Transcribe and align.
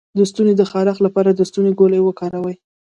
د 0.17 0.19
ستوني 0.29 0.53
د 0.57 0.63
خارش 0.71 0.97
لپاره 1.05 1.29
د 1.33 1.41
ستوني 1.49 1.71
ګولۍ 1.79 1.99
وکاروئ 2.03 2.55